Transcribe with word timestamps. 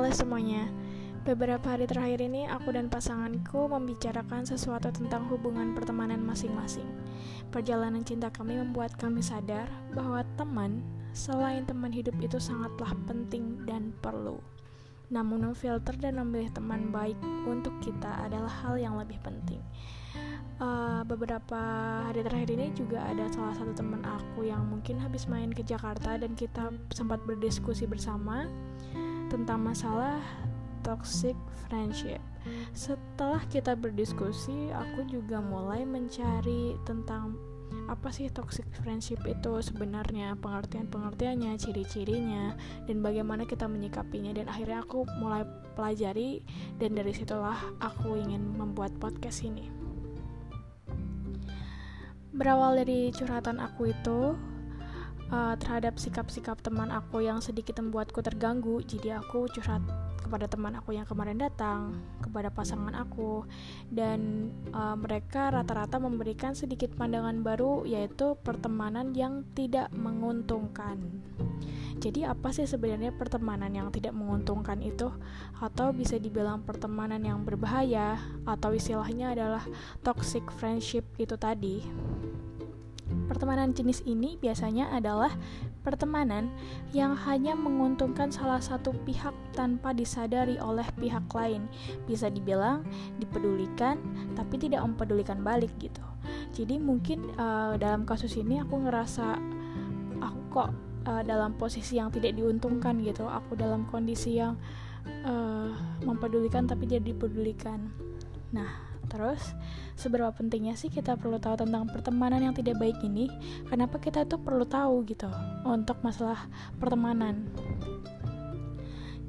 Halo 0.00 0.16
semuanya. 0.16 0.64
Beberapa 1.28 1.76
hari 1.76 1.84
terakhir 1.84 2.24
ini 2.24 2.48
aku 2.48 2.72
dan 2.72 2.88
pasanganku 2.88 3.68
membicarakan 3.68 4.48
sesuatu 4.48 4.88
tentang 4.88 5.28
hubungan 5.28 5.76
pertemanan 5.76 6.24
masing-masing. 6.24 6.88
Perjalanan 7.52 8.00
cinta 8.00 8.32
kami 8.32 8.56
membuat 8.56 8.96
kami 8.96 9.20
sadar 9.20 9.68
bahwa 9.92 10.24
teman 10.40 10.80
selain 11.12 11.68
teman 11.68 11.92
hidup 11.92 12.16
itu 12.16 12.40
sangatlah 12.40 12.96
penting 13.04 13.60
dan 13.68 13.92
perlu. 14.00 14.40
Namun 15.12 15.52
memfilter 15.52 15.92
dan 16.00 16.16
memilih 16.16 16.48
teman 16.56 16.88
baik 16.88 17.20
untuk 17.44 17.76
kita 17.84 18.24
adalah 18.24 18.48
hal 18.64 18.80
yang 18.80 18.96
lebih 18.96 19.20
penting. 19.20 19.60
Uh, 20.64 21.04
beberapa 21.04 21.60
hari 22.08 22.24
terakhir 22.24 22.48
ini 22.56 22.72
juga 22.72 23.04
ada 23.04 23.28
salah 23.36 23.52
satu 23.52 23.76
teman 23.76 24.00
aku 24.08 24.48
yang 24.48 24.64
mungkin 24.64 24.96
habis 24.96 25.28
main 25.28 25.52
ke 25.52 25.60
Jakarta 25.60 26.16
dan 26.16 26.32
kita 26.32 26.72
sempat 26.88 27.20
berdiskusi 27.28 27.84
bersama 27.84 28.48
tentang 29.30 29.62
masalah 29.62 30.18
toxic 30.82 31.38
friendship. 31.68 32.18
Setelah 32.74 33.44
kita 33.46 33.78
berdiskusi, 33.78 34.74
aku 34.74 35.06
juga 35.06 35.38
mulai 35.38 35.86
mencari 35.86 36.74
tentang 36.82 37.38
apa 37.86 38.10
sih 38.10 38.26
toxic 38.30 38.66
friendship 38.82 39.22
itu 39.26 39.62
sebenarnya, 39.62 40.34
pengertian-pengertiannya, 40.42 41.54
ciri-cirinya, 41.58 42.54
dan 42.90 43.02
bagaimana 43.02 43.46
kita 43.46 43.70
menyikapinya. 43.70 44.34
Dan 44.34 44.50
akhirnya 44.50 44.82
aku 44.82 45.06
mulai 45.22 45.46
pelajari, 45.78 46.42
dan 46.82 46.98
dari 46.98 47.14
situlah 47.14 47.58
aku 47.78 48.18
ingin 48.18 48.42
membuat 48.58 48.94
podcast 48.98 49.46
ini. 49.46 49.70
Berawal 52.30 52.78
dari 52.82 53.10
curhatan 53.10 53.58
aku 53.58 53.90
itu, 53.90 54.34
uh, 55.30 55.54
terhadap 55.56 55.96
sikap-sikap 55.96 56.60
teman 56.60 56.90
aku 56.92 57.24
yang 57.24 57.38
sedikit 57.40 57.78
membuatku 57.80 58.20
terganggu 58.20 58.82
jadi 58.84 59.22
aku 59.22 59.48
curhat 59.50 59.82
kepada 60.30 60.46
teman 60.46 60.78
aku 60.78 60.94
yang 60.94 61.02
kemarin 61.10 61.42
datang 61.42 61.98
kepada 62.22 62.54
pasangan 62.54 62.94
aku. 62.94 63.42
Dan 63.90 64.52
uh, 64.70 64.94
mereka 64.94 65.50
rata-rata 65.50 65.98
memberikan 65.98 66.54
sedikit 66.54 66.94
pandangan 66.94 67.42
baru 67.42 67.82
yaitu 67.82 68.38
pertemanan 68.46 69.10
yang 69.10 69.42
tidak 69.58 69.90
menguntungkan. 69.90 71.02
Jadi 72.00 72.24
apa 72.24 72.48
sih 72.54 72.64
sebenarnya 72.64 73.12
pertemanan 73.12 73.74
yang 73.74 73.90
tidak 73.90 74.14
menguntungkan 74.14 74.78
itu? 74.80 75.10
Atau 75.58 75.90
bisa 75.92 76.16
dibilang 76.16 76.62
pertemanan 76.62 77.20
yang 77.20 77.42
berbahaya? 77.42 78.16
Atau 78.46 78.72
istilahnya 78.72 79.34
adalah 79.34 79.66
toxic 80.00 80.46
friendship 80.54 81.04
itu 81.18 81.34
tadi 81.36 81.84
Pertemanan 83.30 83.70
jenis 83.70 84.02
ini 84.10 84.34
biasanya 84.42 84.90
adalah 84.90 85.30
pertemanan 85.86 86.50
yang 86.90 87.14
hanya 87.14 87.54
menguntungkan 87.54 88.34
salah 88.34 88.58
satu 88.58 88.90
pihak 89.06 89.30
tanpa 89.54 89.94
disadari 89.94 90.58
oleh 90.58 90.82
pihak 90.98 91.30
lain. 91.30 91.70
Bisa 92.10 92.26
dibilang 92.26 92.82
dipedulikan 93.22 94.02
tapi 94.34 94.58
tidak 94.58 94.82
mempedulikan 94.82 95.46
balik 95.46 95.70
gitu. 95.78 96.02
Jadi 96.50 96.82
mungkin 96.82 97.30
uh, 97.38 97.78
dalam 97.78 98.02
kasus 98.02 98.34
ini 98.34 98.58
aku 98.58 98.82
ngerasa 98.82 99.38
aku 100.18 100.40
kok 100.50 100.68
uh, 101.06 101.22
dalam 101.22 101.54
posisi 101.54 102.02
yang 102.02 102.10
tidak 102.10 102.34
diuntungkan 102.34 102.98
gitu. 103.06 103.30
Aku 103.30 103.54
dalam 103.54 103.86
kondisi 103.94 104.42
yang 104.42 104.58
uh, 105.22 105.70
mempedulikan 106.02 106.66
tapi 106.66 106.90
tidak 106.90 107.14
dipedulikan. 107.14 107.94
Nah, 108.50 108.89
Terus, 109.10 109.42
seberapa 109.98 110.30
pentingnya 110.30 110.78
sih 110.78 110.86
kita 110.86 111.18
perlu 111.18 111.42
tahu 111.42 111.66
tentang 111.66 111.90
pertemanan 111.90 112.40
yang 112.40 112.54
tidak 112.54 112.78
baik 112.78 112.96
ini? 113.02 113.26
Kenapa 113.66 113.98
kita 113.98 114.22
itu 114.22 114.38
perlu 114.38 114.62
tahu 114.62 115.02
gitu 115.10 115.26
untuk 115.66 115.98
masalah 116.06 116.46
pertemanan? 116.78 117.50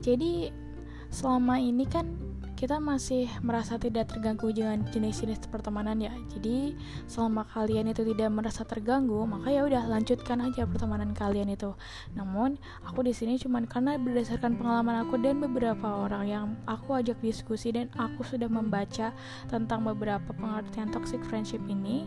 Jadi, 0.05 0.53
selama 1.09 1.57
ini 1.57 1.89
kan 1.89 2.30
kita 2.61 2.77
masih 2.77 3.25
merasa 3.41 3.81
tidak 3.81 4.13
terganggu 4.13 4.53
dengan 4.53 4.85
jenis-jenis 4.85 5.49
pertemanan 5.49 5.97
ya. 5.97 6.13
Jadi 6.29 6.77
selama 7.09 7.41
kalian 7.49 7.89
itu 7.89 8.05
tidak 8.05 8.29
merasa 8.29 8.61
terganggu, 8.61 9.17
maka 9.25 9.49
ya 9.49 9.65
udah 9.65 9.89
lanjutkan 9.89 10.45
aja 10.45 10.69
pertemanan 10.69 11.17
kalian 11.17 11.49
itu. 11.49 11.73
Namun 12.13 12.61
aku 12.85 13.01
di 13.01 13.17
sini 13.17 13.41
cuma 13.41 13.65
karena 13.65 13.97
berdasarkan 13.97 14.61
pengalaman 14.61 15.01
aku 15.01 15.17
dan 15.17 15.41
beberapa 15.41 16.05
orang 16.05 16.29
yang 16.29 16.45
aku 16.69 17.01
ajak 17.01 17.17
diskusi 17.25 17.73
dan 17.73 17.89
aku 17.97 18.21
sudah 18.21 18.45
membaca 18.45 19.09
tentang 19.49 19.81
beberapa 19.81 20.29
pengertian 20.29 20.93
toxic 20.93 21.25
friendship 21.25 21.65
ini 21.65 22.05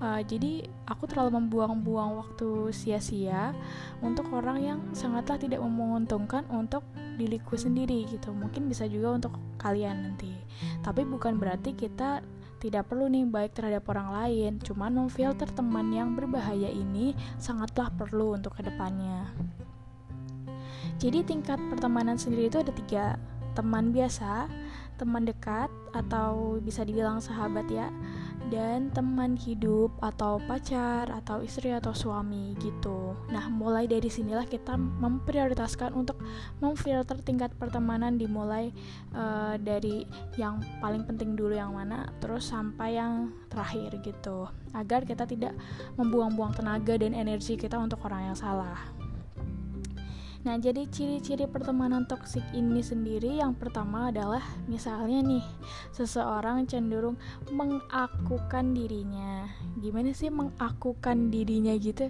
uh, 0.00 0.20
jadi 0.24 0.66
aku 0.88 1.06
terlalu 1.06 1.38
membuang-buang 1.38 2.18
waktu 2.18 2.72
sia-sia 2.72 3.52
untuk 4.00 4.32
orang 4.32 4.58
yang 4.64 4.80
sangatlah 4.96 5.36
tidak 5.36 5.60
menguntungkan 5.62 6.42
untuk 6.50 6.82
diriku 7.20 7.54
sendiri 7.54 8.08
gitu. 8.08 8.32
Mungkin 8.32 8.66
bisa 8.66 8.88
juga 8.88 9.14
untuk 9.14 9.36
kalian 9.60 10.10
nanti. 10.10 10.32
Tapi 10.80 11.04
bukan 11.04 11.36
berarti 11.36 11.76
kita 11.76 12.24
tidak 12.60 12.92
perlu 12.92 13.08
nih 13.08 13.28
baik 13.28 13.52
terhadap 13.56 13.84
orang 13.92 14.08
lain. 14.12 14.52
Cuman 14.64 14.96
memfilter 14.96 15.48
teman 15.52 15.92
yang 15.92 16.16
berbahaya 16.16 16.68
ini 16.68 17.12
sangatlah 17.36 17.92
perlu 17.92 18.36
untuk 18.36 18.56
ke 18.56 18.64
depannya. 18.64 19.28
Jadi 21.00 21.24
tingkat 21.24 21.56
pertemanan 21.72 22.20
sendiri 22.20 22.52
itu 22.52 22.60
ada 22.60 22.72
tiga. 22.72 23.16
Teman 23.56 23.90
biasa 23.90 24.48
teman 25.00 25.24
dekat 25.24 25.72
atau 25.96 26.60
bisa 26.60 26.84
dibilang 26.84 27.24
sahabat 27.24 27.64
ya 27.72 27.88
dan 28.48 28.88
teman 28.96 29.36
hidup 29.36 29.92
atau 30.00 30.40
pacar 30.48 31.12
atau 31.12 31.44
istri 31.44 31.68
atau 31.76 31.92
suami 31.92 32.56
gitu. 32.56 33.12
Nah, 33.28 33.52
mulai 33.52 33.84
dari 33.84 34.08
sinilah 34.08 34.48
kita 34.48 34.80
memprioritaskan 34.80 35.92
untuk 35.92 36.16
memfilter 36.64 37.20
tingkat 37.20 37.52
pertemanan 37.60 38.16
dimulai 38.16 38.72
uh, 39.12 39.60
dari 39.60 40.08
yang 40.40 40.64
paling 40.80 41.04
penting 41.04 41.36
dulu 41.36 41.52
yang 41.52 41.76
mana 41.76 42.08
terus 42.24 42.48
sampai 42.48 42.96
yang 42.96 43.30
terakhir 43.52 44.00
gitu. 44.00 44.48
Agar 44.72 45.04
kita 45.04 45.28
tidak 45.28 45.52
membuang-buang 46.00 46.56
tenaga 46.56 46.96
dan 46.96 47.12
energi 47.12 47.60
kita 47.60 47.76
untuk 47.76 48.00
orang 48.08 48.32
yang 48.32 48.38
salah. 48.38 48.99
Nah, 50.40 50.56
jadi 50.56 50.88
ciri-ciri 50.88 51.44
pertemanan 51.44 52.08
toksik 52.08 52.40
ini 52.56 52.80
sendiri 52.80 53.44
yang 53.44 53.52
pertama 53.52 54.08
adalah 54.08 54.40
misalnya 54.72 55.20
nih, 55.20 55.44
seseorang 55.92 56.64
cenderung 56.64 57.20
mengakukan 57.52 58.72
dirinya. 58.72 59.44
Gimana 59.76 60.16
sih 60.16 60.32
mengakukan 60.32 61.28
dirinya 61.28 61.76
gitu? 61.76 62.08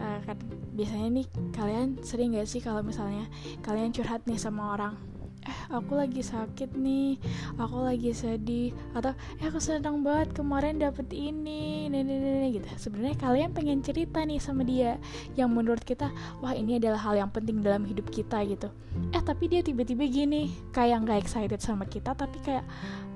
Uh, 0.00 0.18
kan 0.24 0.40
biasanya 0.72 1.20
nih 1.20 1.26
kalian 1.52 2.00
sering 2.00 2.32
gak 2.32 2.48
sih 2.48 2.64
kalau 2.64 2.80
misalnya 2.80 3.28
kalian 3.60 3.92
curhat 3.92 4.24
nih 4.24 4.40
sama 4.40 4.72
orang, 4.72 4.96
eh 5.46 5.58
aku 5.70 5.94
lagi 5.94 6.20
sakit 6.20 6.74
nih 6.74 7.16
aku 7.56 7.86
lagi 7.86 8.10
sedih 8.10 8.74
atau 8.92 9.14
eh 9.38 9.46
aku 9.46 9.62
senang 9.62 10.02
banget 10.02 10.34
kemarin 10.34 10.82
dapet 10.82 11.06
ini 11.14 11.86
nih 11.86 12.02
nih 12.02 12.60
gitu. 12.60 12.66
Sebenarnya 12.76 13.16
kalian 13.16 13.50
pengen 13.54 13.80
cerita 13.80 14.20
nih 14.26 14.42
sama 14.42 14.66
dia 14.66 14.98
yang 15.38 15.54
menurut 15.54 15.82
kita 15.86 16.10
wah 16.42 16.52
ini 16.52 16.82
adalah 16.82 16.98
hal 16.98 17.14
yang 17.14 17.30
penting 17.30 17.62
dalam 17.62 17.86
hidup 17.86 18.10
kita 18.10 18.42
gitu. 18.44 18.68
Eh 19.14 19.22
tapi 19.22 19.46
dia 19.46 19.62
tiba-tiba 19.62 20.04
gini 20.10 20.50
kayak 20.74 21.06
nggak 21.06 21.22
excited 21.22 21.62
sama 21.62 21.86
kita 21.86 22.12
tapi 22.18 22.42
kayak 22.42 22.66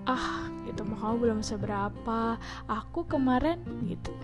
ah 0.06 0.46
gitu 0.64 0.86
mau 0.86 0.96
kamu 0.96 1.14
belum 1.18 1.40
seberapa 1.42 2.38
aku 2.70 3.04
kemarin 3.10 3.58
gitu. 3.90 4.14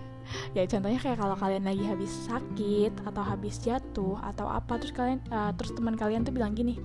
Ya 0.51 0.67
contohnya 0.67 0.99
kayak 0.99 1.23
kalau 1.23 1.35
kalian 1.39 1.63
lagi 1.63 1.87
habis 1.87 2.11
sakit 2.27 2.91
atau 3.07 3.23
habis 3.23 3.63
jatuh 3.63 4.19
atau 4.19 4.47
apa 4.51 4.75
terus 4.75 4.91
kalian 4.91 5.23
uh, 5.31 5.55
terus 5.55 5.71
teman 5.71 5.95
kalian 5.95 6.27
tuh 6.27 6.35
bilang 6.35 6.51
gini 6.51 6.75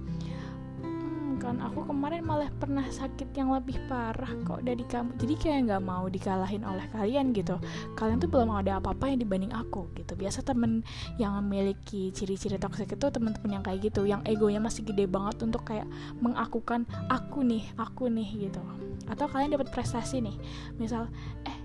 kan 1.43 1.59
aku 1.59 1.91
kemarin 1.91 2.23
malah 2.23 2.47
pernah 2.55 2.87
sakit 2.87 3.35
yang 3.35 3.51
lebih 3.51 3.75
parah 3.91 4.31
kok 4.47 4.63
dari 4.63 4.87
kamu. 4.87 5.19
Jadi 5.19 5.35
kayak 5.35 5.59
nggak 5.67 5.83
mau 5.83 6.07
dikalahin 6.07 6.63
oleh 6.63 6.87
kalian 6.95 7.35
gitu. 7.35 7.59
Kalian 7.99 8.23
tuh 8.23 8.31
belum 8.31 8.55
ada 8.55 8.79
apa-apa 8.79 9.11
yang 9.11 9.19
dibanding 9.19 9.51
aku 9.51 9.91
gitu. 9.99 10.15
Biasa 10.15 10.47
temen 10.47 10.87
yang 11.19 11.35
memiliki 11.43 12.15
ciri-ciri 12.15 12.63
toksik 12.63 12.95
itu 12.95 13.07
temen-temen 13.11 13.59
yang 13.59 13.65
kayak 13.67 13.83
gitu 13.83 14.07
yang 14.07 14.23
egonya 14.23 14.63
masih 14.63 14.87
gede 14.87 15.11
banget 15.11 15.43
untuk 15.43 15.67
kayak 15.67 15.91
mengakukan 16.23 16.87
aku 17.11 17.43
nih 17.43 17.67
aku 17.75 18.07
nih 18.07 18.47
gitu. 18.47 18.63
Atau 19.11 19.27
kalian 19.27 19.59
dapat 19.59 19.75
prestasi 19.75 20.23
nih. 20.23 20.39
Misal 20.79 21.11
eh 21.43 21.59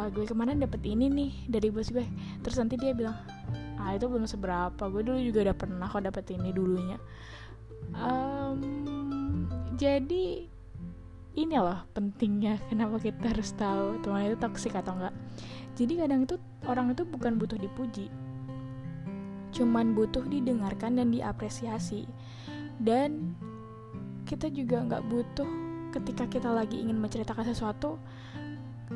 uh, 0.00 0.08
gue 0.08 0.24
kemarin 0.24 0.56
dapet 0.64 0.80
ini 0.88 1.12
nih 1.12 1.32
dari 1.44 1.68
bos 1.68 1.92
gue. 1.92 2.08
Terus 2.40 2.56
nanti 2.56 2.80
dia 2.80 2.96
bilang 2.96 3.20
ah 3.76 3.92
itu 3.92 4.08
belum 4.08 4.24
seberapa. 4.24 4.80
Gue 4.88 5.04
dulu 5.04 5.20
juga 5.20 5.52
udah 5.52 5.56
pernah 5.60 5.86
kok 5.92 6.08
dapet 6.08 6.24
ini 6.32 6.56
dulunya. 6.56 6.96
Um, 7.90 8.99
jadi 9.80 10.44
ini 11.40 11.56
loh 11.56 11.88
pentingnya 11.96 12.60
kenapa 12.68 13.00
kita 13.00 13.32
harus 13.32 13.56
tahu 13.56 13.96
teman 14.04 14.28
itu 14.28 14.36
toksik 14.36 14.76
atau 14.76 14.92
enggak. 14.92 15.16
Jadi 15.72 15.92
kadang 16.04 16.28
itu 16.28 16.36
orang 16.68 16.92
itu 16.92 17.08
bukan 17.08 17.40
butuh 17.40 17.56
dipuji 17.56 18.12
cuman 19.50 19.92
butuh 19.98 20.22
didengarkan 20.30 20.98
dan 20.98 21.10
diapresiasi. 21.10 22.06
Dan 22.80 23.34
kita 24.24 24.48
juga 24.48 24.86
nggak 24.86 25.04
butuh 25.10 25.48
ketika 25.90 26.24
kita 26.30 26.48
lagi 26.54 26.78
ingin 26.80 27.02
menceritakan 27.02 27.50
sesuatu 27.50 27.98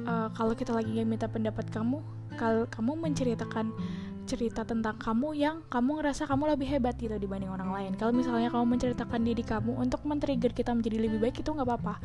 uh, 0.07 0.31
kalau 0.31 0.55
kita 0.55 0.71
lagi 0.71 0.95
ingin 0.95 1.11
minta 1.11 1.27
pendapat 1.27 1.67
kamu 1.75 1.99
kalau 2.39 2.71
kamu 2.71 2.95
menceritakan 2.95 3.75
cerita 4.25 4.65
tentang 4.65 4.97
kamu 4.97 5.29
yang 5.37 5.57
kamu 5.69 6.01
ngerasa 6.01 6.25
kamu 6.25 6.57
lebih 6.57 6.69
hebat 6.69 6.97
gitu 6.97 7.15
dibanding 7.17 7.53
orang 7.53 7.71
lain. 7.71 7.93
Kalau 7.97 8.11
misalnya 8.11 8.49
kamu 8.49 8.77
menceritakan 8.77 9.21
diri 9.23 9.45
kamu 9.45 9.77
untuk 9.77 10.03
men-trigger 10.09 10.53
kita 10.53 10.73
menjadi 10.73 10.99
lebih 11.01 11.19
baik 11.21 11.45
itu 11.45 11.51
nggak 11.53 11.69
apa-apa. 11.69 12.01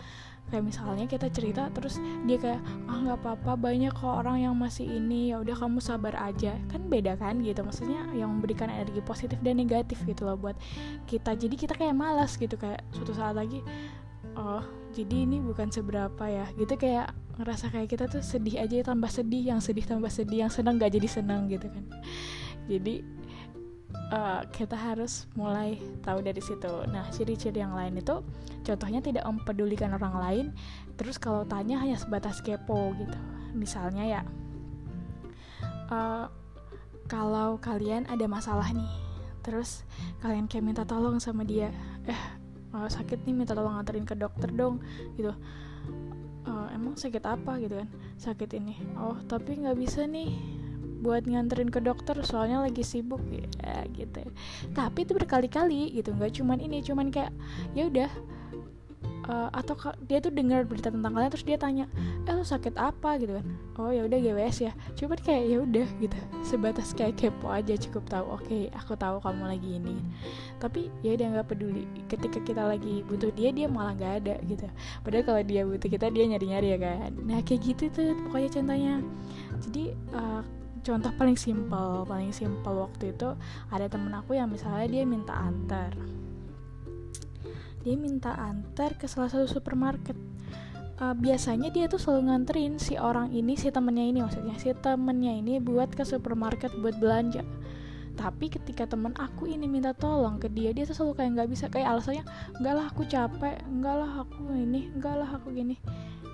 Kayak 0.51 0.63
misalnya 0.65 1.05
kita 1.07 1.27
cerita 1.31 1.71
terus 1.71 1.97
dia 2.27 2.37
kayak 2.37 2.61
ah 2.91 2.97
nggak 2.99 3.19
apa-apa 3.23 3.51
banyak 3.55 3.93
kok 3.93 4.13
orang 4.23 4.43
yang 4.43 4.55
masih 4.57 4.85
ini 4.85 5.31
ya 5.31 5.39
udah 5.39 5.55
kamu 5.55 5.79
sabar 5.79 6.13
aja 6.19 6.57
kan 6.73 6.81
beda 6.89 7.15
kan 7.15 7.37
gitu 7.45 7.61
maksudnya 7.61 8.01
yang 8.17 8.33
memberikan 8.33 8.67
energi 8.67 8.99
positif 9.05 9.37
dan 9.45 9.61
negatif 9.61 10.01
gitu 10.09 10.25
loh 10.25 10.35
buat 10.35 10.57
kita 11.05 11.37
jadi 11.37 11.53
kita 11.53 11.73
kayak 11.77 11.93
malas 11.93 12.33
gitu 12.35 12.57
kayak 12.57 12.81
suatu 12.91 13.13
saat 13.13 13.37
lagi 13.37 13.61
oh 14.33 14.78
jadi 14.93 15.25
ini 15.25 15.37
bukan 15.43 15.69
seberapa 15.69 16.23
ya. 16.25 16.45
Gitu 16.57 16.73
kayak 16.75 17.13
ngerasa 17.39 17.71
kayak 17.71 17.89
kita 17.89 18.05
tuh 18.11 18.19
sedih 18.19 18.59
aja 18.59 18.91
tambah 18.91 19.07
sedih 19.07 19.55
yang 19.55 19.59
sedih 19.63 19.85
tambah 19.87 20.11
sedih 20.11 20.47
yang 20.47 20.51
senang 20.51 20.75
gak 20.75 20.91
jadi 20.91 21.07
senang 21.07 21.47
gitu 21.47 21.69
kan. 21.71 21.85
Jadi 22.67 23.01
uh, 24.13 24.41
kita 24.51 24.75
harus 24.75 25.29
mulai 25.37 25.79
tahu 26.03 26.19
dari 26.19 26.41
situ. 26.43 26.71
Nah 26.89 27.07
ciri-ciri 27.13 27.63
yang 27.63 27.73
lain 27.73 27.97
itu 27.97 28.21
contohnya 28.65 28.99
tidak 28.99 29.23
mempedulikan 29.25 29.95
orang 29.95 30.15
lain 30.19 30.45
terus 30.99 31.15
kalau 31.15 31.47
tanya 31.47 31.79
hanya 31.79 31.95
sebatas 31.95 32.43
kepo 32.43 32.91
gitu. 32.99 33.17
Misalnya 33.55 34.03
ya 34.05 34.21
uh, 35.89 36.29
kalau 37.09 37.57
kalian 37.57 38.05
ada 38.05 38.25
masalah 38.29 38.69
nih 38.69 38.89
terus 39.41 39.87
kalian 40.21 40.45
kayak 40.45 40.65
minta 40.67 40.83
tolong 40.85 41.17
sama 41.17 41.41
dia 41.47 41.73
eh 42.05 42.38
uh, 42.73 42.89
sakit 42.89 43.23
nih 43.25 43.33
minta 43.33 43.53
tolong 43.57 43.77
nganterin 43.77 44.05
ke 44.05 44.15
dokter 44.17 44.49
dong 44.53 44.83
gitu. 45.15 45.33
Uh, 46.49 46.67
emang 46.73 46.97
sakit 46.97 47.21
apa? 47.25 47.59
gitu 47.61 47.79
kan. 47.79 47.89
Sakit 48.17 48.49
ini. 48.57 48.77
Oh 48.97 49.17
tapi 49.29 49.59
nggak 49.59 49.77
bisa 49.77 50.05
nih 50.05 50.33
buat 50.99 51.23
nganterin 51.23 51.71
ke 51.71 51.79
dokter 51.79 52.19
soalnya 52.25 52.63
lagi 52.63 52.81
sibuk. 52.83 53.21
Ya 53.61 53.85
gitu. 53.93 54.21
Tapi 54.73 55.05
itu 55.05 55.13
berkali-kali 55.15 55.95
gitu 55.95 56.13
nggak 56.15 56.39
cuman 56.41 56.57
ini 56.59 56.81
cuman 56.83 57.09
kayak 57.13 57.33
ya 57.77 57.87
udah 57.87 58.11
uh, 59.27 59.49
atau 59.51 59.75
dia 60.05 60.23
tuh 60.23 60.31
dengar 60.31 60.63
berita 60.63 60.93
tentang 60.93 61.11
kalian 61.11 61.31
terus 61.33 61.43
dia 61.43 61.57
tanya 61.59 61.85
eh 62.23 62.33
lo 62.33 62.45
sakit 62.45 62.77
apa? 62.77 63.17
gitu 63.19 63.41
kan. 63.41 63.45
Oh 63.79 63.91
ya 63.91 64.05
udah 64.05 64.19
GWS 64.21 64.57
ya. 64.69 64.71
Cuma 64.95 65.17
kayak 65.17 65.43
ya 65.49 65.57
udah 65.63 65.87
gitu. 65.99 66.17
Sebatas 66.45 66.93
kayak 66.93 67.19
kepo 67.19 67.49
aja 67.49 67.73
cukup 67.75 68.03
tahu 68.07 68.25
oke 68.29 68.45
okay, 68.45 68.69
aku 68.75 68.93
tahu 68.95 69.17
kamu 69.19 69.43
lagi 69.49 69.69
ini. 69.81 69.95
Tapi 70.61 70.93
ya 71.01 71.17
dia 71.17 71.27
nggak 71.33 71.47
peduli. 71.49 71.83
Ketika 72.07 72.39
kita 72.43 72.63
lagi 72.63 73.01
butuh 73.07 73.33
dia 73.33 73.49
dia 73.49 73.67
malah 73.67 73.97
nggak 73.97 74.13
ada 74.23 74.35
gitu. 74.45 74.67
Padahal 75.01 75.23
kalau 75.25 75.41
dia 75.43 75.61
butuh 75.65 75.89
kita 75.89 76.07
dia 76.13 76.25
nyari 76.29 76.45
nyari 76.47 76.67
ya 76.75 76.79
kan. 76.79 77.11
Nah 77.25 77.39
kayak 77.41 77.61
gitu 77.65 77.83
tuh 77.89 78.13
pokoknya 78.27 78.49
contohnya. 78.61 78.93
Jadi 79.65 79.83
uh, 80.13 80.41
contoh 80.79 81.11
paling 81.19 81.35
simpel 81.35 82.07
paling 82.07 82.31
simpel 82.31 82.87
waktu 82.87 83.11
itu 83.11 83.35
ada 83.69 83.85
temen 83.91 84.15
aku 84.15 84.35
yang 84.39 84.47
misalnya 84.47 84.87
dia 84.87 85.03
minta 85.03 85.35
antar 85.35 85.91
dia 87.83 87.95
minta 87.95 88.35
antar 88.35 88.95
ke 88.99 89.07
salah 89.07 89.31
satu 89.31 89.47
supermarket. 89.47 90.15
Uh, 90.99 91.15
biasanya 91.15 91.71
dia 91.71 91.87
tuh 91.87 91.95
selalu 91.95 92.27
nganterin 92.27 92.75
si 92.75 92.99
orang 92.99 93.31
ini 93.31 93.55
si 93.55 93.71
temennya 93.71 94.03
ini 94.03 94.19
maksudnya 94.19 94.59
si 94.59 94.67
temennya 94.75 95.31
ini 95.31 95.63
buat 95.63 95.95
ke 95.95 96.03
supermarket 96.03 96.75
buat 96.83 96.99
belanja. 96.99 97.43
Tapi 98.19 98.51
ketika 98.51 98.83
temen 98.83 99.15
aku 99.15 99.47
ini 99.47 99.63
minta 99.63 99.95
tolong 99.95 100.43
ke 100.43 100.51
dia 100.51 100.75
dia 100.75 100.83
tuh 100.83 100.91
selalu 100.91 101.23
kayak 101.23 101.29
nggak 101.39 101.49
bisa 101.55 101.65
kayak 101.71 101.87
alasannya 101.95 102.27
enggak 102.59 102.73
lah 102.75 102.85
aku 102.91 103.07
capek 103.07 103.55
enggak 103.63 103.95
lah 103.95 104.11
aku 104.27 104.43
ini 104.51 104.91
enggak 104.91 105.15
lah 105.15 105.29
aku 105.39 105.55
gini. 105.55 105.79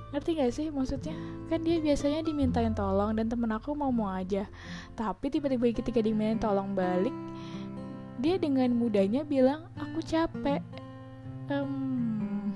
Ngerti 0.09 0.30
gak 0.39 0.53
sih? 0.56 0.68
Maksudnya 0.71 1.13
kan 1.51 1.62
dia 1.62 1.77
biasanya 1.77 2.24
dimintain 2.25 2.74
tolong 2.74 3.13
dan 3.13 3.30
temen 3.30 3.51
aku 3.53 3.77
mau 3.77 3.94
mau 3.94 4.09
aja. 4.09 4.50
Tapi 4.98 5.30
tiba-tiba 5.30 5.69
ketika 5.77 6.01
dimintain 6.01 6.41
tolong 6.41 6.74
balik 6.74 7.13
dia 8.18 8.39
dengan 8.39 8.71
mudahnya 8.74 9.27
bilang 9.27 9.68
aku 9.75 10.00
capek 10.01 10.63
um, 11.51 12.51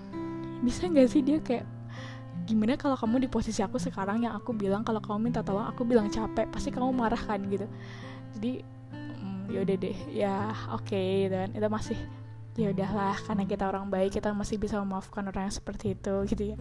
bisa 0.64 0.88
nggak 0.90 1.08
sih 1.10 1.22
dia 1.24 1.40
kayak 1.40 1.66
gimana 2.50 2.74
kalau 2.82 2.98
kamu 2.98 3.26
di 3.26 3.30
posisi 3.30 3.62
aku 3.62 3.78
sekarang 3.78 4.26
yang 4.26 4.34
aku 4.34 4.58
bilang 4.58 4.82
kalau 4.82 4.98
kamu 4.98 5.30
minta 5.30 5.46
tolong 5.46 5.70
aku 5.70 5.86
bilang 5.86 6.10
capek 6.10 6.50
pasti 6.50 6.74
kamu 6.74 6.90
marah 6.90 7.20
kan 7.20 7.38
gitu. 7.46 7.70
Jadi 8.38 8.66
um, 8.94 9.46
ya 9.54 9.62
udah 9.62 9.78
deh 9.78 9.98
ya 10.10 10.36
oke 10.74 10.90
okay, 10.90 11.30
dan 11.30 11.54
gitu 11.54 11.62
itu 11.62 11.70
masih 11.70 11.98
ya 12.58 12.74
udahlah 12.74 13.16
karena 13.24 13.44
kita 13.46 13.64
orang 13.70 13.88
baik 13.88 14.18
kita 14.18 14.34
masih 14.34 14.58
bisa 14.60 14.82
memaafkan 14.82 15.30
orang 15.30 15.48
yang 15.48 15.56
seperti 15.56 15.94
itu 15.94 16.16
gitu 16.34 16.44
ya. 16.56 16.58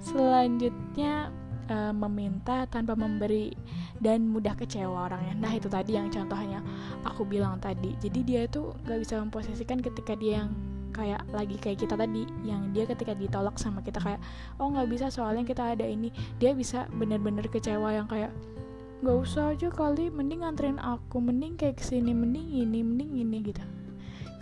Selanjutnya 0.00 1.28
uh, 1.68 1.92
meminta 1.92 2.64
tanpa 2.66 2.96
memberi 2.96 3.52
dan 4.00 4.24
mudah 4.24 4.56
kecewa 4.56 5.12
orangnya. 5.12 5.36
Nah 5.36 5.52
itu 5.52 5.68
tadi 5.68 6.00
yang 6.00 6.08
contohnya 6.08 6.64
aku 7.04 7.28
bilang 7.28 7.60
tadi. 7.60 7.92
Jadi 8.00 8.24
dia 8.24 8.48
itu 8.48 8.72
gak 8.88 8.98
bisa 9.04 9.20
memposisikan 9.20 9.84
ketika 9.84 10.16
dia 10.16 10.44
yang 10.44 10.50
kayak 10.92 11.22
lagi 11.30 11.56
kayak 11.60 11.84
kita 11.84 11.94
tadi 11.94 12.26
yang 12.42 12.72
dia 12.72 12.88
ketika 12.88 13.14
ditolak 13.14 13.56
sama 13.60 13.84
kita 13.84 14.00
kayak 14.00 14.20
oh 14.58 14.72
nggak 14.72 14.88
bisa 14.88 15.06
soalnya 15.12 15.44
kita 15.44 15.76
ada 15.76 15.84
ini. 15.86 16.12
Dia 16.40 16.52
bisa 16.52 16.88
bener-bener 16.94 17.46
kecewa 17.46 17.94
yang 17.94 18.08
kayak 18.10 18.32
nggak 18.98 19.16
usah 19.22 19.54
aja 19.54 19.70
kali 19.70 20.10
mending 20.10 20.42
nganterin 20.42 20.78
aku 20.82 21.22
mending 21.22 21.54
kayak 21.54 21.78
ke 21.78 21.84
sini 21.86 22.10
mending 22.10 22.50
ini 22.50 22.82
mending 22.82 23.10
ini 23.14 23.38
gitu. 23.54 23.62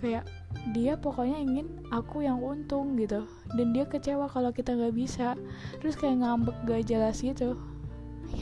Kayak 0.01 0.29
dia 0.73 0.97
pokoknya 0.97 1.37
ingin 1.41 1.67
aku 1.93 2.25
yang 2.25 2.41
untung 2.41 2.97
gitu 2.97 3.29
dan 3.55 3.67
dia 3.77 3.85
kecewa 3.85 4.27
kalau 4.33 4.51
kita 4.51 4.73
nggak 4.73 4.97
bisa. 4.97 5.37
Terus 5.81 5.95
kayak 6.01 6.25
ngambek 6.25 6.57
gak 6.65 6.85
jelas 6.89 7.21
gitu. 7.21 7.57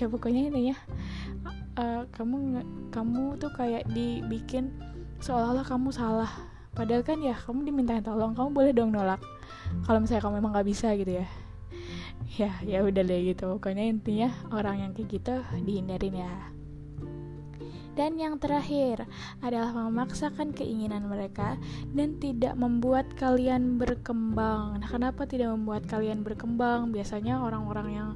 Ya 0.01 0.09
pokoknya 0.09 0.49
ini 0.49 0.73
ya. 0.73 0.77
Uh, 1.77 2.09
kamu 2.17 2.65
kamu 2.89 3.37
tuh 3.37 3.53
kayak 3.53 3.85
dibikin 3.93 4.73
seolah-olah 5.21 5.67
kamu 5.67 5.93
salah 5.93 6.54
padahal 6.75 7.03
kan 7.07 7.23
ya 7.23 7.35
kamu 7.39 7.71
dimintain 7.71 8.03
tolong 8.05 8.35
kamu 8.35 8.51
boleh 8.53 8.73
dong 8.75 8.91
nolak. 8.93 9.23
Kalau 9.87 9.99
misalnya 9.99 10.23
kamu 10.27 10.35
emang 10.43 10.53
nggak 10.55 10.69
bisa 10.69 10.93
gitu 10.99 11.23
ya. 11.23 11.27
Ya 12.35 12.51
ya 12.67 12.79
udah 12.83 13.03
deh 13.03 13.21
gitu. 13.33 13.57
Pokoknya 13.59 13.87
intinya 13.87 14.29
orang 14.51 14.83
yang 14.83 14.91
kayak 14.93 15.09
gitu 15.11 15.35
dihindarin 15.63 16.19
ya 16.19 16.54
dan 17.95 18.19
yang 18.19 18.43
terakhir 18.43 19.07
adalah 19.41 19.71
memaksakan 19.71 20.51
keinginan 20.51 21.07
mereka 21.07 21.59
dan 21.95 22.19
tidak 22.19 22.55
membuat 22.59 23.07
kalian 23.15 23.79
berkembang. 23.79 24.83
Nah, 24.83 24.89
kenapa 24.91 25.27
tidak 25.27 25.55
membuat 25.55 25.87
kalian 25.87 26.27
berkembang? 26.27 26.91
Biasanya 26.91 27.43
orang-orang 27.43 27.89
yang 27.95 28.11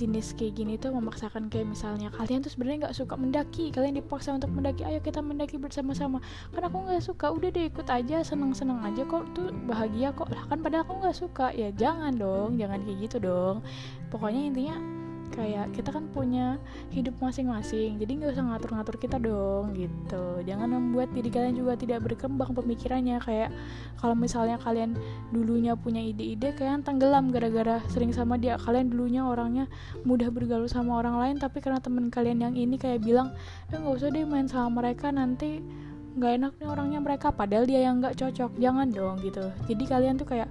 jenis 0.00 0.32
kayak 0.32 0.56
gini 0.56 0.80
tuh 0.80 0.96
memaksakan 0.96 1.52
kayak 1.52 1.68
misalnya 1.68 2.08
kalian 2.16 2.40
tuh 2.40 2.48
sebenarnya 2.48 2.88
nggak 2.88 2.96
suka 2.96 3.14
mendaki 3.20 3.68
kalian 3.68 4.00
dipaksa 4.00 4.32
untuk 4.32 4.48
mendaki 4.48 4.80
ayo 4.88 4.96
kita 5.04 5.20
mendaki 5.20 5.60
bersama-sama 5.60 6.24
kan 6.56 6.64
aku 6.64 6.88
nggak 6.88 7.04
suka 7.04 7.28
udah 7.28 7.52
deh 7.52 7.68
ikut 7.68 7.84
aja 7.84 8.24
seneng-seneng 8.24 8.80
aja 8.80 9.04
kok 9.04 9.28
tuh 9.36 9.52
bahagia 9.68 10.16
kok 10.16 10.32
lah 10.32 10.40
kan 10.48 10.64
padahal 10.64 10.88
aku 10.88 11.04
nggak 11.04 11.16
suka 11.20 11.52
ya 11.52 11.68
jangan 11.76 12.16
dong 12.16 12.56
jangan 12.56 12.80
kayak 12.80 12.98
gitu 13.04 13.16
dong 13.20 13.60
pokoknya 14.08 14.40
intinya 14.48 14.99
kayak 15.30 15.72
kita 15.72 15.94
kan 15.94 16.10
punya 16.10 16.58
hidup 16.90 17.14
masing-masing 17.22 17.96
jadi 17.96 18.10
nggak 18.18 18.30
usah 18.34 18.44
ngatur-ngatur 18.50 18.96
kita 18.98 19.16
dong 19.16 19.72
gitu. 19.78 20.42
Jangan 20.44 20.68
membuat 20.70 21.14
diri 21.14 21.30
kalian 21.30 21.56
juga 21.56 21.78
tidak 21.78 22.04
berkembang 22.04 22.52
pemikirannya. 22.52 23.22
Kayak 23.22 23.54
kalau 23.96 24.18
misalnya 24.18 24.58
kalian 24.58 24.98
dulunya 25.30 25.78
punya 25.78 26.02
ide-ide 26.02 26.52
kalian 26.54 26.82
tenggelam 26.82 27.30
gara-gara 27.30 27.80
sering 27.88 28.10
sama 28.10 28.36
dia. 28.36 28.58
Kalian 28.58 28.90
dulunya 28.90 29.22
orangnya 29.24 29.70
mudah 30.02 30.28
bergaul 30.28 30.66
sama 30.66 30.98
orang 30.98 31.16
lain 31.16 31.36
tapi 31.38 31.62
karena 31.62 31.78
temen 31.78 32.10
kalian 32.10 32.42
yang 32.42 32.54
ini 32.58 32.76
kayak 32.76 33.00
bilang 33.00 33.32
eh 33.70 33.78
nggak 33.78 33.94
usah 33.96 34.10
deh 34.10 34.26
main 34.26 34.50
sama 34.50 34.82
mereka 34.82 35.14
nanti 35.14 35.62
nggak 36.10 36.32
enak 36.42 36.52
nih 36.58 36.68
orangnya 36.68 37.00
mereka. 37.00 37.30
Padahal 37.30 37.64
dia 37.64 37.80
yang 37.86 38.02
nggak 38.02 38.18
cocok. 38.18 38.58
Jangan 38.58 38.90
dong 38.90 39.22
gitu. 39.22 39.46
Jadi 39.70 39.84
kalian 39.86 40.18
tuh 40.18 40.26
kayak 40.26 40.50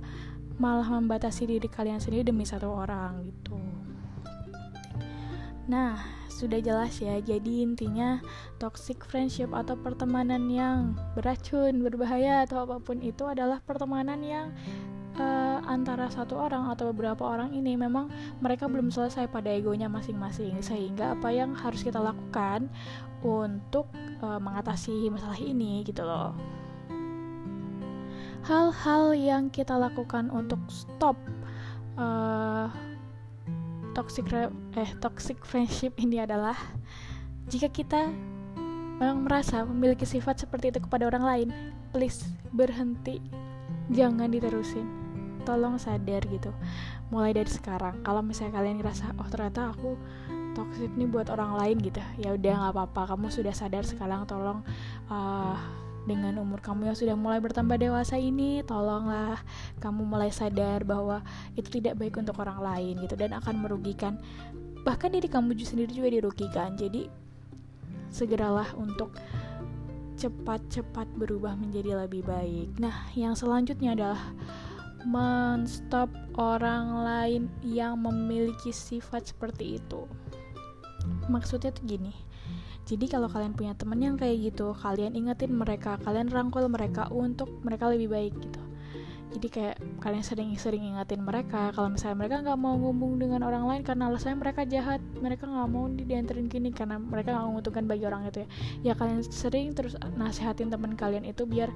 malah 0.60 0.92
membatasi 0.92 1.48
diri 1.48 1.72
kalian 1.72 2.04
sendiri 2.04 2.28
demi 2.36 2.44
satu 2.44 2.68
orang 2.68 3.24
gitu 3.24 3.56
Nah, 5.70 6.02
sudah 6.34 6.58
jelas 6.58 6.98
ya. 6.98 7.22
Jadi 7.22 7.62
intinya 7.62 8.18
toxic 8.58 9.06
friendship 9.06 9.54
atau 9.54 9.78
pertemanan 9.78 10.50
yang 10.50 10.98
beracun, 11.14 11.86
berbahaya 11.86 12.42
atau 12.50 12.66
apa 12.66 12.82
pun 12.82 12.98
itu 13.06 13.30
adalah 13.30 13.62
pertemanan 13.62 14.18
yang 14.26 14.50
uh, 15.22 15.62
antara 15.70 16.10
satu 16.10 16.42
orang 16.42 16.74
atau 16.74 16.90
beberapa 16.90 17.22
orang 17.22 17.54
ini 17.54 17.78
memang 17.78 18.10
mereka 18.42 18.66
belum 18.66 18.90
selesai 18.90 19.30
pada 19.30 19.54
egonya 19.54 19.86
masing-masing 19.86 20.58
sehingga 20.66 21.14
apa 21.14 21.30
yang 21.30 21.54
harus 21.54 21.86
kita 21.86 22.02
lakukan 22.02 22.66
untuk 23.22 23.86
uh, 24.26 24.42
mengatasi 24.42 25.12
masalah 25.14 25.38
ini 25.38 25.86
gitu 25.86 26.02
loh. 26.02 26.34
Hal-hal 28.42 29.14
yang 29.14 29.54
kita 29.54 29.78
lakukan 29.78 30.34
untuk 30.34 30.58
stop 30.72 31.20
uh, 32.00 32.72
toxic 34.00 34.32
eh 34.80 34.92
toxic 35.04 35.44
friendship 35.44 35.92
ini 36.00 36.24
adalah 36.24 36.56
jika 37.52 37.68
kita 37.68 38.08
memang 39.04 39.28
merasa 39.28 39.68
memiliki 39.68 40.08
sifat 40.08 40.48
seperti 40.48 40.72
itu 40.72 40.80
kepada 40.80 41.04
orang 41.12 41.24
lain, 41.28 41.50
please 41.92 42.24
berhenti, 42.56 43.20
jangan 43.92 44.32
diterusin. 44.32 44.88
Tolong 45.44 45.76
sadar 45.76 46.24
gitu. 46.32 46.52
Mulai 47.12 47.36
dari 47.36 47.52
sekarang, 47.52 48.00
kalau 48.06 48.24
misalnya 48.24 48.60
kalian 48.60 48.80
ngerasa 48.80 49.20
oh 49.20 49.28
ternyata 49.28 49.76
aku 49.76 50.00
toxic 50.56 50.92
nih 50.96 51.08
buat 51.08 51.28
orang 51.32 51.56
lain 51.56 51.78
gitu 51.80 52.02
ya 52.20 52.36
udah 52.36 52.54
nggak 52.58 52.74
apa-apa 52.76 53.16
kamu 53.16 53.32
sudah 53.32 53.54
sadar 53.54 53.86
sekarang 53.86 54.26
tolong 54.26 54.60
uh, 55.08 55.56
dengan 56.08 56.40
umur 56.40 56.64
kamu 56.64 56.92
yang 56.92 56.98
sudah 56.98 57.16
mulai 57.18 57.44
bertambah 57.44 57.76
dewasa 57.76 58.16
ini 58.16 58.64
tolonglah 58.64 59.40
kamu 59.84 60.08
mulai 60.08 60.32
sadar 60.32 60.88
bahwa 60.88 61.24
itu 61.60 61.82
tidak 61.82 62.00
baik 62.00 62.16
untuk 62.16 62.40
orang 62.40 62.60
lain 62.60 63.00
gitu 63.04 63.20
dan 63.20 63.36
akan 63.36 63.60
merugikan 63.60 64.16
bahkan 64.88 65.12
diri 65.12 65.28
kamu 65.28 65.58
sendiri 65.60 65.92
juga 65.92 66.10
dirugikan 66.12 66.76
jadi 66.80 67.12
segeralah 68.10 68.72
untuk 68.80 69.12
cepat-cepat 70.20 71.08
berubah 71.16 71.56
menjadi 71.56 72.08
lebih 72.08 72.24
baik 72.24 72.80
nah 72.80 73.08
yang 73.16 73.36
selanjutnya 73.36 73.96
adalah 73.96 74.22
menstop 75.08 76.12
orang 76.36 77.04
lain 77.04 77.44
yang 77.64 78.00
memiliki 78.00 78.76
sifat 78.76 79.32
seperti 79.32 79.80
itu. 79.80 80.04
Maksudnya 81.32 81.72
tuh 81.72 81.86
gini. 81.88 82.12
Jadi 82.90 83.06
kalau 83.06 83.30
kalian 83.30 83.54
punya 83.54 83.78
temen 83.78 84.02
yang 84.02 84.18
kayak 84.18 84.50
gitu, 84.50 84.74
kalian 84.74 85.14
ingetin 85.14 85.54
mereka, 85.54 86.02
kalian 86.02 86.26
rangkul 86.34 86.66
mereka 86.66 87.06
untuk 87.14 87.46
mereka 87.62 87.86
lebih 87.86 88.10
baik 88.10 88.34
gitu. 88.34 88.62
Jadi 89.30 89.48
kayak 89.54 89.78
kalian 90.02 90.26
sering-sering 90.26 90.82
ingetin 90.82 91.22
mereka 91.22 91.70
kalau 91.78 91.94
misalnya 91.94 92.18
mereka 92.18 92.42
nggak 92.42 92.58
mau 92.58 92.74
ngomong 92.82 93.22
dengan 93.22 93.46
orang 93.46 93.70
lain 93.70 93.86
karena 93.86 94.10
alasannya 94.10 94.42
mereka 94.42 94.66
jahat, 94.66 94.98
mereka 95.22 95.46
nggak 95.46 95.70
mau 95.70 95.86
dianterin 95.86 96.50
gini 96.50 96.74
karena 96.74 96.98
mereka 96.98 97.38
nggak 97.38 97.46
menguntungkan 97.46 97.86
bagi 97.86 98.10
orang 98.10 98.26
itu 98.26 98.42
ya. 98.42 98.48
Ya 98.82 98.94
kalian 98.98 99.22
sering 99.22 99.78
terus 99.78 99.94
nasihatin 100.18 100.74
teman 100.74 100.98
kalian 100.98 101.30
itu 101.30 101.46
biar 101.46 101.70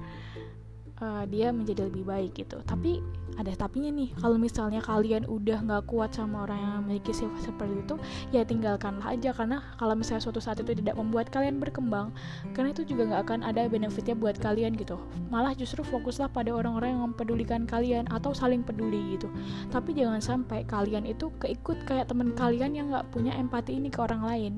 uh, 1.00 1.24
dia 1.26 1.50
menjadi 1.50 1.88
lebih 1.88 2.04
baik 2.06 2.36
gitu. 2.38 2.60
Tapi 2.62 3.02
ada 3.34 3.50
tapinya 3.58 3.90
nih 3.90 4.14
kalau 4.14 4.38
misalnya 4.38 4.78
kalian 4.78 5.26
udah 5.26 5.58
nggak 5.66 5.90
kuat 5.90 6.14
sama 6.14 6.46
orang 6.46 6.58
yang 6.60 6.72
memiliki 6.86 7.10
sifat 7.10 7.50
seperti 7.50 7.74
itu 7.82 7.94
ya 8.30 8.46
tinggalkanlah 8.46 9.10
aja. 9.10 9.34
Karena 9.34 9.58
kalau 9.80 9.98
misalnya 9.98 10.22
suatu 10.22 10.38
saat 10.38 10.62
itu 10.62 10.70
tidak 10.76 10.94
membuat 10.94 11.34
kalian 11.34 11.58
berkembang 11.58 12.14
karena 12.54 12.70
itu 12.70 12.86
juga 12.86 13.10
nggak 13.10 13.22
akan 13.26 13.40
ada 13.42 13.66
benefitnya 13.66 14.14
buat 14.14 14.38
kalian 14.38 14.78
gitu. 14.78 15.00
Malah 15.34 15.56
justru 15.58 15.82
fokuslah 15.82 16.30
pada 16.30 16.54
orang-orang 16.54 16.94
yang 16.94 17.02
mempedulikan 17.10 17.66
kalian 17.66 18.06
atau 18.12 18.30
saling 18.30 18.62
peduli 18.62 19.18
gitu. 19.18 19.26
Tapi 19.74 19.96
jangan 19.96 20.22
sampai 20.22 20.62
kalian 20.68 21.08
itu 21.08 21.30
keikut 21.42 21.82
kayak 21.88 22.06
teman 22.10 22.30
kalian 22.38 22.76
yang 22.76 22.86
nggak 22.94 23.10
punya 23.10 23.34
empati 23.34 23.74
ini 23.78 23.90
ke 23.90 23.98
orang 23.98 24.22
lain 24.22 24.54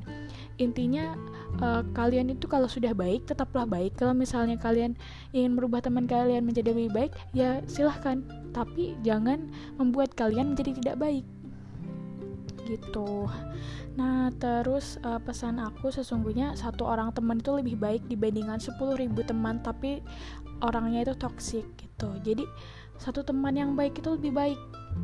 intinya 0.57 1.13
uh, 1.61 1.85
kalian 1.93 2.33
itu 2.33 2.49
kalau 2.49 2.69
sudah 2.69 2.93
baik 2.97 3.29
tetaplah 3.29 3.69
baik. 3.69 3.97
Kalau 3.97 4.17
misalnya 4.17 4.57
kalian 4.57 4.97
ingin 5.37 5.57
merubah 5.57 5.85
teman 5.85 6.09
kalian 6.09 6.45
menjadi 6.45 6.73
lebih 6.73 6.93
baik 6.93 7.13
ya 7.37 7.61
silahkan. 7.69 8.25
Tapi 8.57 8.97
jangan 9.05 9.49
membuat 9.77 10.17
kalian 10.17 10.57
menjadi 10.57 10.81
tidak 10.81 10.97
baik. 11.01 11.25
Gitu. 12.67 13.31
Nah 13.97 14.33
terus 14.37 15.01
uh, 15.07 15.21
pesan 15.23 15.63
aku 15.63 15.93
sesungguhnya 15.93 16.57
satu 16.59 16.85
orang 16.85 17.13
teman 17.13 17.41
itu 17.41 17.53
lebih 17.55 17.77
baik 17.79 18.03
dibandingkan 18.11 18.61
10.000 18.61 18.77
teman 19.25 19.63
tapi 19.63 20.03
orangnya 20.65 21.07
itu 21.07 21.15
toksik 21.17 21.65
gitu. 21.79 22.09
Jadi 22.25 22.45
satu 22.97 23.21
teman 23.21 23.53
yang 23.53 23.77
baik 23.77 24.01
itu 24.01 24.17
lebih 24.17 24.33
baik 24.33 24.61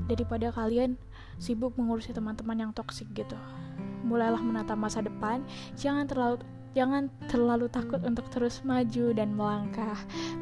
daripada 0.09 0.49
kalian 0.49 0.97
sibuk 1.37 1.77
mengurusi 1.77 2.17
teman-teman 2.17 2.57
yang 2.69 2.73
toksik 2.73 3.09
gitu 3.13 3.37
mulailah 4.03 4.43
menata 4.43 4.75
masa 4.75 5.01
depan. 5.01 5.43
Jangan 5.79 6.05
terlalu 6.07 6.43
Jangan 6.73 7.13
terlalu 7.29 7.69
takut 7.69 8.01
untuk 8.01 8.29
terus 8.33 8.65
maju 8.65 9.13
dan 9.13 9.37
melangkah. 9.37 9.97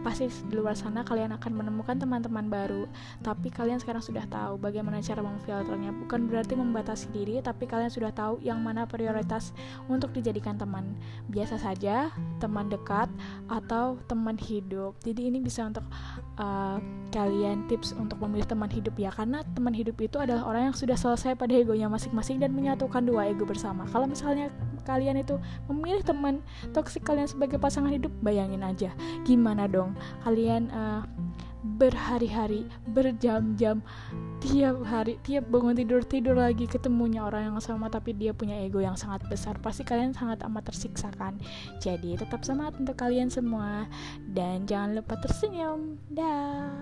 Pasti 0.07 0.31
di 0.31 0.55
luar 0.55 0.79
sana 0.79 1.03
kalian 1.03 1.35
akan 1.35 1.53
menemukan 1.53 1.99
teman-teman 1.99 2.47
baru, 2.47 2.87
tapi 3.21 3.51
kalian 3.51 3.83
sekarang 3.83 4.01
sudah 4.01 4.23
tahu 4.31 4.57
bagaimana 4.57 5.03
cara 5.03 5.21
memfilternya. 5.21 5.91
Bukan 6.07 6.31
berarti 6.31 6.55
membatasi 6.55 7.11
diri, 7.11 7.43
tapi 7.43 7.67
kalian 7.67 7.91
sudah 7.91 8.15
tahu 8.15 8.39
yang 8.41 8.63
mana 8.63 8.87
prioritas 8.87 9.51
untuk 9.91 10.15
dijadikan 10.15 10.55
teman. 10.55 10.95
Biasa 11.29 11.59
saja, 11.59 12.15
teman 12.39 12.71
dekat 12.71 13.11
atau 13.51 13.99
teman 14.07 14.39
hidup. 14.39 14.95
Jadi 15.03 15.35
ini 15.35 15.43
bisa 15.43 15.67
untuk 15.67 15.85
uh, 16.39 16.79
kalian 17.11 17.67
tips 17.67 17.93
untuk 17.99 18.23
memilih 18.23 18.47
teman 18.47 18.71
hidup 18.71 18.95
ya, 18.97 19.11
karena 19.11 19.43
teman 19.53 19.75
hidup 19.75 19.99
itu 19.99 20.17
adalah 20.17 20.47
orang 20.47 20.71
yang 20.71 20.77
sudah 20.79 20.95
selesai 20.95 21.35
pada 21.35 21.53
egonya 21.59 21.91
masing-masing 21.91 22.39
dan 22.39 22.55
menyatukan 22.55 23.03
dua 23.03 23.29
ego 23.29 23.43
bersama. 23.43 23.83
Kalau 23.91 24.07
misalnya 24.07 24.49
kalian 24.83 25.21
itu 25.21 25.37
memilih 25.69 26.03
teman 26.05 26.45
toksik 26.75 27.05
kalian 27.05 27.29
sebagai 27.29 27.57
pasangan 27.57 27.93
hidup 27.93 28.13
bayangin 28.25 28.65
aja. 28.65 28.91
Gimana 29.25 29.71
dong? 29.71 29.97
Kalian 30.25 30.69
uh, 30.73 31.03
berhari-hari 31.61 32.65
berjam-jam 32.89 33.85
tiap 34.41 34.81
hari 34.81 35.21
tiap 35.21 35.45
bangun 35.53 35.77
tidur 35.77 36.01
tidur 36.01 36.33
lagi 36.33 36.65
ketemunya 36.65 37.21
orang 37.21 37.53
yang 37.53 37.61
sama 37.61 37.93
tapi 37.93 38.17
dia 38.17 38.33
punya 38.33 38.57
ego 38.57 38.81
yang 38.81 38.97
sangat 38.97 39.21
besar. 39.29 39.61
Pasti 39.61 39.85
kalian 39.85 40.17
sangat 40.17 40.41
amat 40.49 40.73
tersiksa 40.73 41.13
kan? 41.13 41.37
Jadi 41.85 42.17
tetap 42.17 42.41
semangat 42.49 42.81
untuk 42.81 42.97
kalian 42.97 43.29
semua. 43.29 43.85
Dan 44.25 44.65
jangan 44.65 44.97
lupa 44.97 45.21
tersenyum. 45.21 46.01
Dah 46.09 46.73